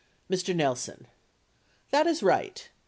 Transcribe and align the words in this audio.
Mr. 0.31 0.55
Nelson. 0.55 1.05
That 1.91 2.07
is 2.07 2.23
right. 2.23 2.67